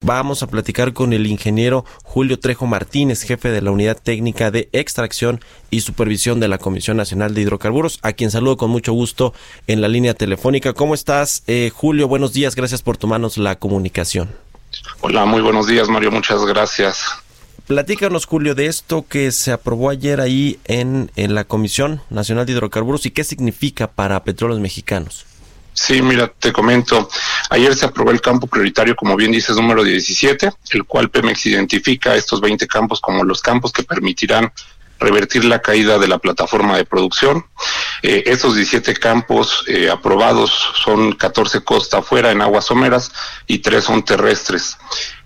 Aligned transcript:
Vamos 0.00 0.44
a 0.44 0.46
platicar 0.46 0.92
con 0.92 1.12
el 1.12 1.26
ingeniero 1.26 1.84
Julio 2.04 2.38
Trejo 2.38 2.66
Martínez, 2.66 3.22
jefe 3.22 3.50
de 3.50 3.60
la 3.60 3.72
Unidad 3.72 3.98
Técnica 4.00 4.52
de 4.52 4.68
Extracción 4.72 5.40
y 5.70 5.80
Supervisión 5.80 6.38
de 6.38 6.46
la 6.46 6.58
Comisión 6.58 6.96
Nacional 6.96 7.34
de 7.34 7.40
Hidrocarburos, 7.42 7.98
a 8.02 8.12
quien 8.12 8.30
saludo 8.30 8.56
con 8.56 8.70
mucho 8.70 8.92
gusto 8.92 9.34
en 9.66 9.80
la 9.80 9.88
línea 9.88 10.14
telefónica. 10.14 10.72
¿Cómo 10.72 10.94
estás, 10.94 11.42
eh, 11.48 11.72
Julio? 11.74 12.06
Buenos 12.06 12.32
días, 12.32 12.54
gracias 12.54 12.80
por 12.80 12.96
tomarnos 12.96 13.38
la 13.38 13.56
comunicación. 13.56 14.30
Hola, 15.00 15.24
muy 15.24 15.42
buenos 15.42 15.66
días, 15.66 15.88
Mario, 15.88 16.12
muchas 16.12 16.44
gracias. 16.46 17.04
Platícanos, 17.66 18.24
Julio, 18.24 18.54
de 18.54 18.66
esto 18.66 19.04
que 19.06 19.32
se 19.32 19.50
aprobó 19.50 19.90
ayer 19.90 20.20
ahí 20.20 20.60
en, 20.66 21.10
en 21.16 21.34
la 21.34 21.42
Comisión 21.42 22.00
Nacional 22.08 22.46
de 22.46 22.52
Hidrocarburos 22.52 23.04
y 23.04 23.10
qué 23.10 23.24
significa 23.24 23.88
para 23.88 24.22
petróleos 24.22 24.60
mexicanos. 24.60 25.26
Sí, 25.78 26.02
mira, 26.02 26.32
te 26.38 26.52
comento. 26.52 27.08
Ayer 27.50 27.74
se 27.74 27.86
aprobó 27.86 28.10
el 28.10 28.20
campo 28.20 28.46
prioritario, 28.46 28.94
como 28.94 29.16
bien 29.16 29.32
dices, 29.32 29.56
número 29.56 29.82
17, 29.82 30.50
el 30.72 30.84
cual 30.84 31.10
Pemex 31.10 31.46
identifica 31.46 32.14
estos 32.14 32.40
20 32.40 32.66
campos 32.66 33.00
como 33.00 33.24
los 33.24 33.40
campos 33.40 33.72
que 33.72 33.82
permitirán 33.82 34.52
revertir 35.00 35.44
la 35.44 35.60
caída 35.60 35.98
de 35.98 36.08
la 36.08 36.18
plataforma 36.18 36.76
de 36.76 36.84
producción. 36.84 37.46
Eh, 38.02 38.24
estos 38.26 38.54
17 38.56 38.94
campos 38.94 39.64
eh, 39.66 39.90
aprobados 39.90 40.52
son 40.82 41.12
14 41.12 41.62
costa 41.62 41.98
afuera 41.98 42.30
en 42.30 42.42
aguas 42.42 42.66
someras 42.66 43.12
y 43.46 43.58
3 43.58 43.82
son 43.82 44.04
terrestres. 44.04 44.76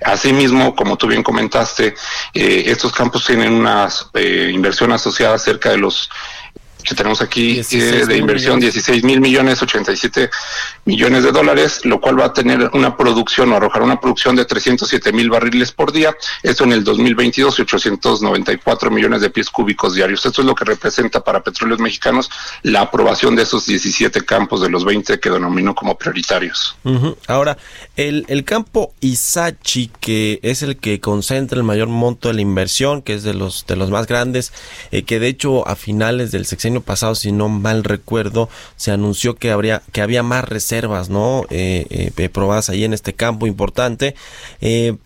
Asimismo, 0.04 0.74
como 0.74 0.96
tú 0.96 1.06
bien 1.06 1.22
comentaste, 1.22 1.94
eh, 2.34 2.64
estos 2.66 2.92
campos 2.92 3.24
tienen 3.26 3.52
una 3.52 3.88
inversión 4.50 4.92
asociada 4.92 5.38
cerca 5.38 5.70
de 5.70 5.78
los 5.78 6.10
que 6.82 6.94
tenemos 6.94 7.20
aquí 7.20 7.52
eh, 7.52 7.54
16 7.54 8.06
de 8.08 8.16
inversión 8.16 8.56
millones. 8.56 8.74
16 8.74 9.04
mil 9.04 9.20
millones, 9.20 9.62
87 9.62 10.30
millones 10.84 11.24
de 11.24 11.32
dólares, 11.32 11.84
lo 11.84 12.00
cual 12.00 12.20
va 12.20 12.26
a 12.26 12.32
tener 12.32 12.70
una 12.72 12.96
producción 12.96 13.52
o 13.52 13.56
arrojar 13.56 13.82
una 13.82 14.00
producción 14.00 14.36
de 14.36 14.44
307 14.44 15.12
mil 15.12 15.30
barriles 15.30 15.72
por 15.72 15.92
día. 15.92 16.14
Esto 16.42 16.64
en 16.64 16.72
el 16.72 16.84
2022 16.84 17.58
y 17.58 17.62
894 17.62 18.90
millones 18.90 19.20
de 19.20 19.30
pies 19.30 19.50
cúbicos 19.50 19.94
diarios. 19.94 20.24
Esto 20.24 20.42
es 20.42 20.46
lo 20.46 20.54
que 20.54 20.64
representa 20.64 21.22
para 21.22 21.42
petróleos 21.42 21.80
mexicanos 21.80 22.30
la 22.62 22.82
aprobación 22.82 23.36
de 23.36 23.42
esos 23.42 23.66
17 23.66 24.24
campos 24.24 24.60
de 24.60 24.70
los 24.70 24.84
20 24.84 25.20
que 25.20 25.30
denominó 25.30 25.74
como 25.74 25.96
prioritarios. 25.96 26.76
Ahora, 27.26 27.58
el, 27.96 28.24
el 28.28 28.44
campo 28.44 28.94
Isachi, 29.00 29.90
que 30.00 30.40
es 30.42 30.62
el 30.62 30.76
que 30.76 31.00
concentra 31.00 31.58
el 31.58 31.64
mayor 31.64 31.88
monto 31.88 32.28
de 32.28 32.34
la 32.34 32.40
inversión, 32.40 33.02
que 33.02 33.14
es 33.14 33.22
de 33.22 33.34
los, 33.34 33.66
de 33.66 33.76
los 33.76 33.90
más 33.90 34.06
grandes, 34.06 34.52
eh, 34.90 35.02
que 35.02 35.20
de 35.20 35.28
hecho 35.28 35.66
a 35.68 35.76
finales 35.76 36.32
del 36.32 36.46
sexenio 36.46 36.71
pasado, 36.80 37.14
si 37.14 37.32
no 37.32 37.48
mal 37.48 37.84
recuerdo, 37.84 38.48
se 38.76 38.90
anunció 38.90 39.34
que 39.36 39.50
habría, 39.50 39.82
que 39.92 40.02
había 40.02 40.22
más 40.22 40.44
reservas, 40.44 41.10
¿no? 41.10 41.44
Eh, 41.50 42.10
eh, 42.16 42.28
probadas 42.28 42.70
ahí 42.70 42.84
en 42.84 42.92
este 42.94 43.12
campo 43.12 43.46
importante. 43.46 44.14
Eh, 44.60 44.96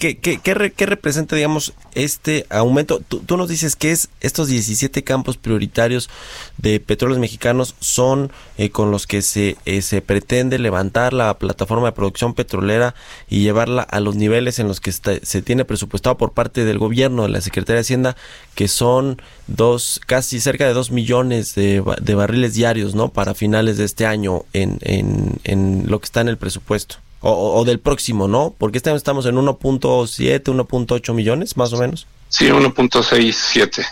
¿Qué, 0.00 0.16
qué, 0.16 0.38
qué, 0.38 0.54
re- 0.54 0.70
qué 0.70 0.86
representa, 0.86 1.34
digamos, 1.34 1.72
este 1.96 2.46
aumento? 2.50 3.00
Tú, 3.00 3.18
tú 3.18 3.36
nos 3.36 3.48
dices 3.48 3.74
que 3.74 3.90
es 3.90 4.10
estos 4.20 4.46
17 4.46 5.02
campos 5.02 5.38
prioritarios 5.38 6.08
de 6.56 6.78
petróleos 6.78 7.18
mexicanos 7.18 7.74
son 7.80 8.30
eh, 8.58 8.70
con 8.70 8.92
los 8.92 9.08
que 9.08 9.22
se, 9.22 9.56
eh, 9.64 9.82
se 9.82 10.00
pretende 10.00 10.60
levantar 10.60 11.12
la 11.14 11.36
plataforma 11.36 11.86
de 11.88 11.92
producción 11.96 12.34
petrolera 12.34 12.94
y 13.28 13.40
llevarla 13.42 13.82
a 13.82 13.98
los 13.98 14.14
niveles 14.14 14.60
en 14.60 14.68
los 14.68 14.78
que 14.80 14.92
se 14.92 15.42
tiene 15.42 15.64
presupuestado 15.64 16.16
por 16.16 16.30
parte 16.30 16.64
del 16.64 16.78
gobierno, 16.78 17.24
de 17.24 17.30
la 17.30 17.40
Secretaría 17.40 17.78
de 17.78 17.80
Hacienda, 17.80 18.16
que 18.54 18.68
son 18.68 19.20
dos, 19.48 20.00
casi 20.06 20.38
cerca 20.38 20.64
de 20.64 20.74
dos 20.74 20.92
millones 20.92 21.56
de, 21.56 21.82
de 22.00 22.14
barriles 22.14 22.54
diarios, 22.54 22.94
¿no? 22.94 23.08
Para 23.08 23.34
finales 23.34 23.78
de 23.78 23.84
este 23.86 24.06
año 24.06 24.44
en, 24.52 24.78
en, 24.82 25.40
en 25.42 25.86
lo 25.88 25.98
que 25.98 26.04
está 26.04 26.20
en 26.20 26.28
el 26.28 26.36
presupuesto. 26.36 26.98
O, 27.20 27.58
o- 27.58 27.64
del 27.64 27.80
próximo, 27.80 28.28
¿no? 28.28 28.54
Porque 28.56 28.78
este 28.78 28.90
año 28.90 28.96
estamos 28.96 29.26
en 29.26 29.36
1.7, 29.36 30.42
1.8 30.44 31.14
millones, 31.14 31.56
más 31.56 31.72
o 31.72 31.78
menos. 31.78 32.06
Sí, 32.28 32.46
1.67. 32.48 33.84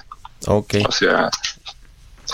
Ok. 0.46 0.74
O 0.88 0.92
sea, 0.92 1.28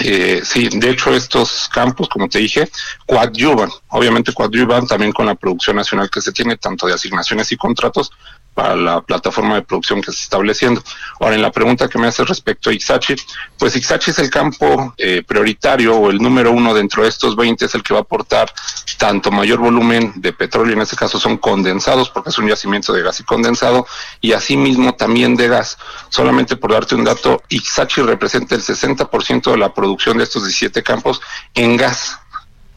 eh, 0.01 0.41
sí, 0.45 0.69
de 0.71 0.91
hecho 0.91 1.15
estos 1.15 1.69
campos, 1.69 2.09
como 2.09 2.29
te 2.29 2.39
dije, 2.41 2.69
coadyuvan, 3.07 3.71
obviamente 3.89 4.33
coadyuvan 4.33 4.87
también 4.87 5.13
con 5.13 5.27
la 5.27 5.35
producción 5.35 5.77
nacional 5.77 6.11
que 6.11 6.21
se 6.21 6.33
tiene, 6.33 6.57
tanto 6.57 6.87
de 6.87 6.95
asignaciones 6.95 7.51
y 7.53 7.57
contratos 7.57 8.11
para 8.55 8.77
la 8.77 9.01
plataforma 9.01 9.55
de 9.55 9.63
producción 9.63 10.01
que 10.01 10.13
se 10.13 10.23
está 10.23 10.37
estableciendo. 10.37 10.83
Ahora, 11.21 11.35
en 11.35 11.43
la 11.43 11.53
pregunta 11.53 11.89
que 11.89 11.99
me 11.99 12.07
hace 12.07 12.25
respecto 12.25 12.71
a 12.71 12.73
Ixachi, 12.73 13.15
pues 13.59 13.77
Ixachi 13.77 14.11
es 14.11 14.19
el 14.19 14.31
campo 14.31 14.95
eh, 14.99 15.23
prioritario 15.27 15.97
o 15.97 16.11
el 16.11 16.19
número 16.19 16.53
uno 16.53 16.75
dentro 16.75 17.03
de 17.03 17.09
estos 17.09 17.37
20, 17.37 17.65
es 17.65 17.75
el 17.75 17.83
que 17.83 17.95
va 17.95 18.01
a 18.01 18.03
aportar 18.03 18.53
tanto 18.99 19.31
mayor 19.31 19.59
volumen 19.59 20.13
de 20.17 20.33
petróleo, 20.33 20.75
en 20.75 20.83
este 20.83 20.97
caso 20.97 21.19
son 21.19 21.39
condensados, 21.39 22.11
porque 22.11 22.31
es 22.31 22.39
un 22.39 22.49
yacimiento 22.49 22.93
de 22.93 23.03
gas 23.03 23.21
y 23.21 23.25
condensado, 23.25 23.87
y 24.21 24.33
asimismo 24.33 24.95
también 24.95 25.35
de 25.35 25.49
gas. 25.49 25.79
Solamente 26.09 26.57
por 26.57 26.73
darte 26.73 26.95
un 26.95 27.05
dato, 27.05 27.43
Ixachi 27.49 28.03
representa 28.03 28.55
el 28.55 28.63
60% 28.63 29.51
de 29.51 29.57
la 29.57 29.73
producción 29.73 30.19
de 30.19 30.25
estos 30.25 30.45
17 30.45 30.83
campos 30.83 31.21
en 31.55 31.77
gas. 31.77 32.19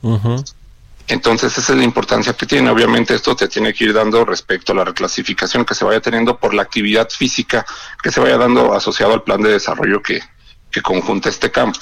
Ujú. 0.01 0.43
Entonces, 1.07 1.55
esa 1.57 1.73
es 1.73 1.77
la 1.77 1.83
importancia 1.83 2.33
que 2.33 2.45
tiene. 2.45 2.69
Obviamente, 2.69 3.13
esto 3.13 3.35
te 3.35 3.47
tiene 3.47 3.73
que 3.73 3.85
ir 3.85 3.93
dando 3.93 4.25
respecto 4.25 4.71
a 4.71 4.75
la 4.75 4.85
reclasificación 4.85 5.63
que 5.63 5.75
se 5.75 5.85
vaya 5.85 6.01
teniendo 6.01 6.37
por 6.37 6.53
la 6.53 6.63
actividad 6.63 7.09
física 7.09 7.65
que 8.01 8.11
se 8.11 8.19
vaya 8.19 8.37
dando 8.37 8.73
asociado 8.73 9.13
al 9.13 9.23
plan 9.23 9.41
de 9.41 9.51
desarrollo 9.51 10.01
que, 10.01 10.21
que 10.71 10.81
conjunta 10.81 11.29
este 11.29 11.51
campo. 11.51 11.79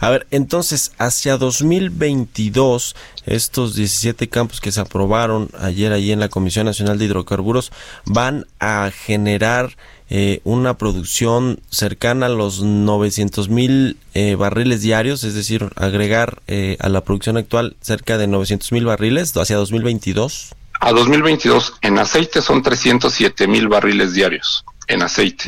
A 0.00 0.10
ver, 0.10 0.26
entonces, 0.30 0.92
hacia 0.98 1.36
2022, 1.36 2.96
estos 3.26 3.74
17 3.74 4.28
campos 4.28 4.60
que 4.60 4.72
se 4.72 4.80
aprobaron 4.80 5.50
ayer 5.58 5.92
allí 5.92 6.10
en 6.10 6.20
la 6.20 6.28
Comisión 6.28 6.66
Nacional 6.66 6.98
de 6.98 7.04
Hidrocarburos 7.04 7.70
van 8.06 8.46
a 8.60 8.90
generar 8.90 9.76
eh, 10.12 10.40
una 10.42 10.76
producción 10.76 11.60
cercana 11.70 12.26
a 12.26 12.28
los 12.28 12.62
900 12.62 13.48
mil 13.48 13.96
eh, 14.14 14.34
barriles 14.34 14.82
diarios, 14.82 15.22
es 15.22 15.34
decir, 15.34 15.70
agregar 15.76 16.42
eh, 16.48 16.76
a 16.80 16.88
la 16.88 17.02
producción 17.02 17.36
actual 17.36 17.76
cerca 17.80 18.18
de 18.18 18.26
900 18.26 18.72
mil 18.72 18.86
barriles 18.86 19.36
hacia 19.36 19.56
2022. 19.56 20.56
A 20.80 20.90
2022, 20.92 21.74
en 21.82 21.98
aceite 22.00 22.42
son 22.42 22.62
307 22.62 23.46
mil 23.46 23.68
barriles 23.68 24.12
diarios, 24.12 24.64
en 24.88 25.02
aceite. 25.02 25.44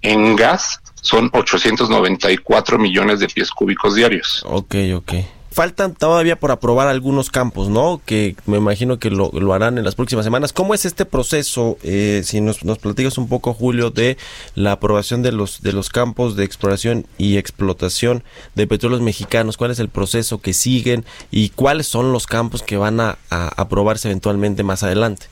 En 0.00 0.36
gas 0.36 0.80
son 1.02 1.28
894 1.30 2.78
millones 2.78 3.20
de 3.20 3.28
pies 3.28 3.50
cúbicos 3.50 3.94
diarios. 3.94 4.42
Ok, 4.46 4.74
ok. 4.94 5.12
Faltan 5.58 5.92
todavía 5.92 6.38
por 6.38 6.52
aprobar 6.52 6.86
algunos 6.86 7.30
campos, 7.30 7.68
¿no? 7.68 8.00
Que 8.06 8.36
me 8.46 8.58
imagino 8.58 9.00
que 9.00 9.10
lo, 9.10 9.32
lo 9.32 9.52
harán 9.52 9.76
en 9.76 9.82
las 9.82 9.96
próximas 9.96 10.24
semanas. 10.24 10.52
¿Cómo 10.52 10.72
es 10.72 10.84
este 10.84 11.04
proceso? 11.04 11.78
Eh, 11.82 12.22
si 12.24 12.40
nos, 12.40 12.64
nos 12.64 12.78
platicas 12.78 13.18
un 13.18 13.28
poco, 13.28 13.52
Julio, 13.54 13.90
de 13.90 14.18
la 14.54 14.70
aprobación 14.70 15.20
de 15.22 15.32
los, 15.32 15.60
de 15.60 15.72
los 15.72 15.88
campos 15.88 16.36
de 16.36 16.44
exploración 16.44 17.08
y 17.18 17.38
explotación 17.38 18.22
de 18.54 18.68
petróleos 18.68 19.02
mexicanos. 19.02 19.56
¿Cuál 19.56 19.72
es 19.72 19.80
el 19.80 19.88
proceso 19.88 20.40
que 20.40 20.54
siguen 20.54 21.04
y 21.32 21.48
cuáles 21.48 21.88
son 21.88 22.12
los 22.12 22.28
campos 22.28 22.62
que 22.62 22.76
van 22.76 23.00
a, 23.00 23.18
a 23.28 23.48
aprobarse 23.60 24.06
eventualmente 24.06 24.62
más 24.62 24.84
adelante? 24.84 25.26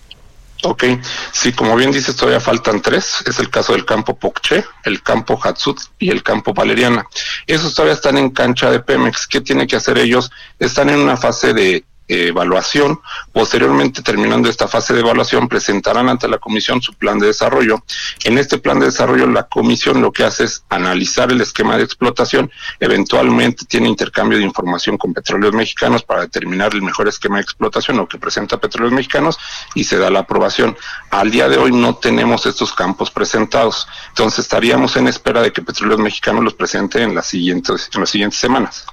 Ok, 0.63 0.85
sí, 1.33 1.53
como 1.53 1.77
bien 1.77 1.93
dices, 1.93 2.17
todavía 2.17 2.41
faltan 2.41 2.81
tres. 2.81 3.23
Es 3.27 3.39
el 3.39 3.51
caso 3.51 3.73
del 3.73 3.85
campo 3.85 4.19
Pocché, 4.19 4.65
el 4.85 5.03
campo 5.03 5.39
Hatsut 5.43 5.79
y 5.99 6.11
el 6.11 6.23
campo 6.23 6.55
Valeriana. 6.55 7.07
Esos 7.47 7.75
todavía 7.75 7.95
están 7.95 8.19
en 8.19 8.31
cancha 8.31 8.71
de 8.71 8.81
Pemex. 8.81 9.27
¿Qué 9.27 9.41
tiene 9.41 9.67
que 9.67 9.77
hacer 9.77 9.99
ellos? 9.99 10.31
Están 10.59 10.91
en 10.91 10.99
una 10.99 11.17
fase 11.17 11.53
de 11.53 11.85
evaluación. 12.09 13.01
Posteriormente, 13.33 14.03
terminando 14.03 14.49
esta 14.49 14.69
fase 14.69 14.95
de 14.95 15.01
evaluación, 15.01 15.49
presentarán 15.49 16.09
ante 16.09 16.29
la 16.29 16.39
comisión 16.39 16.81
su 16.81 16.95
plan 16.95 17.19
de 17.19 17.29
desarrollo. 17.29 17.83
En 18.25 18.39
este 18.39 18.59
plan 18.59 18.79
de 18.79 18.87
desarrollo, 18.87 19.27
la 19.27 19.45
comisión 19.45 20.01
lo 20.01 20.13
que 20.13 20.25
hace 20.25 20.45
es 20.45 20.65
analizar 20.69 21.31
el 21.31 21.41
esquema 21.41 21.77
de 21.77 21.85
explotación. 21.85 22.51
Eventualmente 22.81 23.65
tiene 23.67 23.89
intercambio 23.89 24.39
de 24.39 24.45
información 24.45 24.99
con 24.99 25.13
petróleos 25.13 25.55
mexicanos 25.55 26.03
para 26.03 26.23
determinar 26.23 26.75
el 26.75 26.83
mejor 26.83 27.09
esquema 27.09 27.37
de 27.37 27.43
explotación 27.43 27.99
o 27.99 28.09
que 28.09 28.19
presenta 28.19 28.59
petróleos 28.59 28.93
mexicanos 28.93 29.39
y 29.75 29.85
se 29.85 29.99
da 29.99 30.11
la 30.11 30.21
aprobación. 30.21 30.77
Al 31.11 31.31
día 31.31 31.49
de 31.49 31.59
hoy 31.59 31.73
no 31.73 31.97
tenemos 31.97 32.47
estos 32.47 32.73
campos 32.73 33.11
presentados. 33.11 33.89
Entonces 34.09 34.41
estaríamos 34.41 34.97
en 34.97 35.09
espera 35.09 35.43
de 35.43 35.53
que 35.53 35.63
petróleos 35.63 36.01
mexicanos 36.01 36.45
los 36.45 36.55
presente 36.55 37.03
en 37.03 37.15
las 37.15 37.27
siguientes, 37.27 37.91
en 37.95 38.01
las 38.01 38.11
siguientes 38.11 38.39
semanas. 38.39 38.87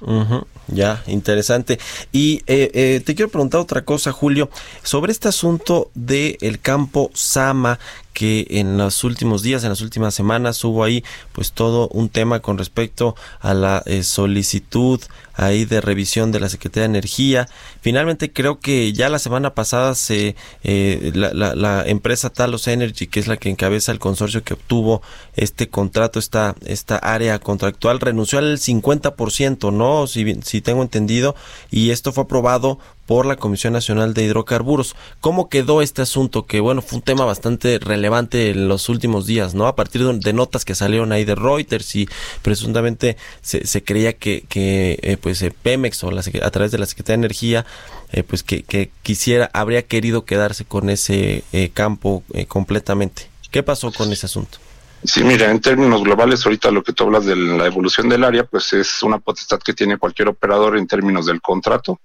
Ya, 0.66 1.02
interesante. 1.06 1.78
Y 2.12 2.42
eh, 2.46 2.70
eh, 2.74 3.02
te 3.04 3.14
quiero 3.14 3.30
preguntar 3.30 3.60
otra 3.60 3.84
cosa, 3.84 4.12
Julio, 4.12 4.48
sobre 4.82 5.12
este 5.12 5.28
asunto 5.28 5.90
del 5.94 6.38
el 6.40 6.60
campo 6.60 7.10
Sama 7.14 7.78
que 8.14 8.46
en 8.48 8.78
los 8.78 9.04
últimos 9.04 9.42
días, 9.42 9.64
en 9.64 9.70
las 9.70 9.82
últimas 9.82 10.14
semanas 10.14 10.64
hubo 10.64 10.84
ahí 10.84 11.04
pues 11.32 11.52
todo 11.52 11.88
un 11.88 12.08
tema 12.08 12.40
con 12.40 12.56
respecto 12.56 13.16
a 13.40 13.52
la 13.52 13.82
eh, 13.84 14.02
solicitud 14.02 15.00
ahí 15.34 15.64
de 15.64 15.80
revisión 15.80 16.32
de 16.32 16.40
la 16.40 16.48
Secretaría 16.48 16.82
de 16.88 16.98
Energía. 16.98 17.48
Finalmente 17.80 18.32
creo 18.32 18.60
que 18.60 18.92
ya 18.92 19.08
la 19.08 19.18
semana 19.18 19.54
pasada 19.54 19.94
se 19.94 20.36
eh, 20.62 21.12
la, 21.14 21.54
la, 21.54 21.84
empresa 21.86 22.30
Talos 22.30 22.68
Energy, 22.68 23.08
que 23.08 23.20
es 23.20 23.26
la 23.26 23.36
que 23.36 23.50
encabeza 23.50 23.92
el 23.92 23.98
consorcio 23.98 24.44
que 24.44 24.54
obtuvo 24.54 25.02
este 25.34 25.68
contrato, 25.68 26.18
esta, 26.18 26.54
esta 26.64 26.96
área 26.96 27.38
contractual, 27.40 28.00
renunció 28.00 28.38
al 28.38 28.58
50%, 28.58 29.72
¿no? 29.72 30.06
Si, 30.06 30.40
si 30.42 30.60
tengo 30.60 30.82
entendido, 30.82 31.34
y 31.70 31.90
esto 31.90 32.12
fue 32.12 32.24
aprobado 32.24 32.78
por 33.06 33.26
la 33.26 33.36
Comisión 33.36 33.72
Nacional 33.72 34.14
de 34.14 34.24
Hidrocarburos. 34.24 34.96
¿Cómo 35.20 35.48
quedó 35.48 35.82
este 35.82 36.02
asunto? 36.02 36.46
Que 36.46 36.60
bueno, 36.60 36.82
fue 36.82 36.98
un 36.98 37.02
tema 37.02 37.24
bastante 37.24 37.78
relevante 37.78 38.50
en 38.50 38.68
los 38.68 38.88
últimos 38.88 39.26
días, 39.26 39.54
¿no? 39.54 39.66
A 39.66 39.76
partir 39.76 40.04
de, 40.04 40.32
notas 40.32 40.64
que 40.64 40.74
salieron 40.74 41.12
ahí 41.12 41.24
de 41.24 41.34
Reuters 41.34 41.94
y 41.96 42.08
presuntamente 42.42 43.16
se, 43.40 43.66
se 43.66 43.84
creía 43.84 44.14
que, 44.14 44.44
que 44.48 44.98
eh, 45.02 45.16
pues 45.16 45.42
eh, 45.42 45.52
Pemex 45.62 46.02
o 46.04 46.10
la, 46.10 46.22
a 46.42 46.50
través 46.50 46.72
de 46.72 46.78
la 46.78 46.86
Secretaría 46.86 47.18
de 47.18 47.26
Energía 47.26 47.66
eh, 48.12 48.22
pues 48.22 48.42
que, 48.42 48.62
que, 48.62 48.90
quisiera, 49.02 49.50
habría 49.52 49.82
querido 49.82 50.24
quedarse 50.24 50.64
con 50.64 50.90
ese 50.90 51.44
campo 51.74 52.22
completamente. 52.48 53.28
¿Qué 53.50 53.62
pasó 53.62 53.92
con 53.92 54.12
ese 54.12 54.26
asunto? 54.26 54.58
Sí, 55.04 55.22
mira, 55.22 55.50
en 55.50 55.60
términos 55.60 56.02
globales, 56.02 56.44
ahorita 56.46 56.70
lo 56.70 56.82
que 56.82 56.94
tú 56.94 57.04
hablas 57.04 57.26
de 57.26 57.36
la 57.36 57.66
evolución 57.66 58.08
del 58.08 58.24
área, 58.24 58.44
pues 58.44 58.72
es 58.72 59.02
una 59.02 59.18
potestad 59.18 59.58
que 59.58 59.74
tiene 59.74 59.98
cualquier 59.98 60.28
operador 60.28 60.78
en 60.78 60.86
términos 60.86 61.26
del 61.26 61.42
contrato, 61.42 62.00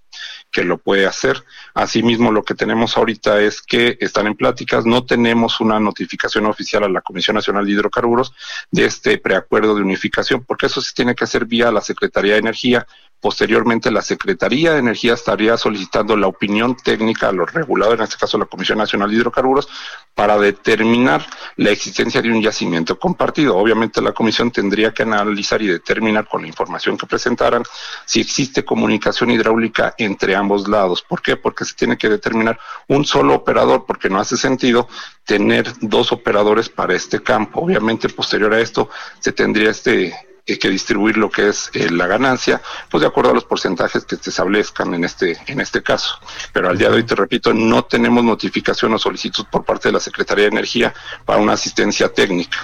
que 0.52 0.64
lo 0.64 0.78
puede 0.78 1.06
hacer. 1.06 1.44
Asimismo, 1.74 2.32
lo 2.32 2.44
que 2.44 2.56
tenemos 2.56 2.98
ahorita 2.98 3.42
es 3.42 3.62
que 3.62 3.98
están 4.00 4.28
en 4.28 4.36
pláticas, 4.36 4.86
no 4.86 5.06
tenemos 5.06 5.60
una 5.60 5.80
notificación 5.80 6.46
oficial 6.46 6.84
a 6.84 6.90
la 6.90 7.02
Comisión 7.02 7.36
Nacional 7.36 7.66
de 7.66 7.72
Hidrocarburos 7.72 8.34
de 8.72 8.86
este 8.86 9.18
preacuerdo 9.18 9.76
de 9.76 9.82
unificación, 9.82 10.44
porque 10.46 10.66
eso 10.66 10.82
se 10.82 10.94
tiene 10.94 11.16
que 11.16 11.24
hacer 11.24 11.46
vía 11.46 11.72
la 11.72 11.82
Secretaría 11.82 12.34
de 12.34 12.40
Energía. 12.40 12.88
Posteriormente, 13.22 13.92
la 13.92 14.02
Secretaría 14.02 14.72
de 14.72 14.80
Energía 14.80 15.14
estaría 15.14 15.58
solicitando 15.58 16.16
la 16.16 16.28
opinión 16.28 16.78
técnica 16.78 17.28
a 17.28 17.32
los 17.34 17.52
reguladores, 17.52 18.00
en 18.00 18.04
este 18.06 18.18
caso 18.18 18.38
la 18.38 18.46
Comisión 18.46 18.78
Nacional 18.78 19.10
de 19.10 19.18
Hidrocarburos, 19.18 19.68
para 20.16 20.38
determinar 20.38 21.26
la 21.58 21.72
existencia 21.72 22.22
de 22.22 22.32
un 22.32 22.42
yacimiento 22.42 22.98
compartido. 22.98 23.58
Obviamente, 23.58 24.02
la 24.02 24.14
Comisión 24.14 24.52
tendría 24.52 24.94
que 24.94 25.04
analizar 25.04 25.62
y 25.62 25.68
determinar 25.68 26.28
con 26.30 26.42
la 26.42 26.48
información 26.48 26.98
que 26.98 27.08
presentaran 27.08 27.64
si 28.06 28.22
existe 28.22 28.64
comunicación 28.64 29.32
hidráulica 29.32 29.96
entre 29.98 30.36
ambos 30.36 30.70
lados. 30.70 31.02
¿Por 31.02 31.22
qué? 31.22 31.36
Porque 31.36 31.66
se 31.66 31.76
tiene 31.76 31.98
que 31.98 32.08
determinar 32.08 32.58
un 32.88 33.04
solo 33.04 33.36
operador, 33.36 33.86
porque 33.86 34.10
no 34.10 34.20
hace 34.20 34.38
sentido 34.38 34.88
tener 35.26 35.72
dos 35.82 36.14
operadores 36.14 36.70
para 36.70 36.96
este 36.96 37.22
campo. 37.22 37.62
Obviamente, 37.62 38.08
posterior 38.08 38.54
a 38.54 38.62
esto, 38.62 38.90
se 39.20 39.34
tendría 39.34 39.72
este 39.72 40.29
que 40.58 40.70
distribuir 40.70 41.18
lo 41.18 41.30
que 41.30 41.50
es 41.50 41.70
eh, 41.74 41.90
la 41.92 42.08
ganancia, 42.08 42.62
pues 42.90 43.02
de 43.02 43.08
acuerdo 43.08 43.32
a 43.32 43.34
los 43.34 43.46
porcentajes 43.46 44.06
que 44.06 44.16
se 44.16 44.30
establezcan 44.30 44.94
en 44.94 45.04
este, 45.04 45.38
en 45.48 45.62
este 45.62 45.84
caso. 45.84 46.20
Pero 46.54 46.70
al 46.70 46.78
día 46.78 46.90
de 46.90 46.96
hoy, 46.96 47.04
te 47.04 47.16
repito, 47.16 47.54
no 47.54 47.84
tenemos 47.84 48.24
notificación 48.24 48.94
o 48.94 49.00
solicitud 49.00 49.46
por 49.52 49.64
parte 49.64 49.90
de 49.90 49.94
la 49.94 50.00
Secretaría 50.00 50.46
de 50.46 50.52
Energía 50.52 50.94
para 51.26 51.40
una 51.40 51.54
asistencia 51.54 52.12
técnica. 52.12 52.58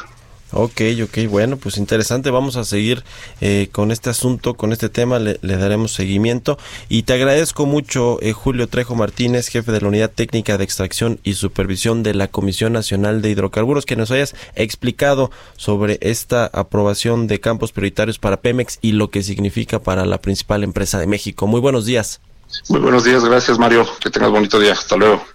Ok, 0.57 0.81
ok, 1.03 1.29
bueno, 1.29 1.57
pues 1.57 1.77
interesante. 1.77 2.31
Vamos 2.31 2.55
a 2.55 2.63
seguir 2.63 3.03
eh, 3.41 3.67
con 3.73 3.91
este 3.91 4.09
asunto, 4.09 4.53
con 4.53 4.71
este 4.71 4.87
tema, 4.87 5.19
le, 5.19 5.37
le, 5.41 5.57
daremos 5.57 5.91
seguimiento. 5.91 6.57
Y 6.87 7.03
te 7.03 7.11
agradezco 7.11 7.65
mucho, 7.65 8.19
eh, 8.21 8.31
Julio 8.31 8.69
Trejo 8.69 8.95
Martínez, 8.95 9.49
jefe 9.49 9.73
de 9.73 9.81
la 9.81 9.89
Unidad 9.89 10.11
Técnica 10.15 10.57
de 10.57 10.63
Extracción 10.63 11.19
y 11.23 11.33
Supervisión 11.33 12.03
de 12.03 12.13
la 12.13 12.29
Comisión 12.29 12.71
Nacional 12.71 13.21
de 13.21 13.31
Hidrocarburos, 13.31 13.85
que 13.85 13.97
nos 13.97 14.11
hayas 14.11 14.33
explicado 14.55 15.29
sobre 15.57 15.97
esta 15.99 16.45
aprobación 16.45 17.27
de 17.27 17.41
campos 17.41 17.73
prioritarios 17.73 18.17
para 18.17 18.37
Pemex 18.37 18.79
y 18.81 18.93
lo 18.93 19.09
que 19.09 19.23
significa 19.23 19.79
para 19.79 20.05
la 20.05 20.21
principal 20.21 20.63
empresa 20.63 20.99
de 20.99 21.07
México. 21.07 21.47
Muy 21.47 21.59
buenos 21.59 21.85
días. 21.85 22.21
Muy 22.69 22.79
buenos 22.79 23.03
días, 23.03 23.25
gracias 23.25 23.59
Mario. 23.59 23.85
Que 23.99 24.09
tengas 24.09 24.31
bonito 24.31 24.57
día. 24.57 24.71
Hasta 24.71 24.95
luego. 24.95 25.34